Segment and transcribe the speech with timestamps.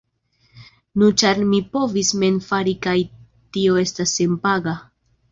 [1.01, 2.95] Nu, ĉar mi povis mem fari kaj
[3.57, 4.75] tio estas senpaga.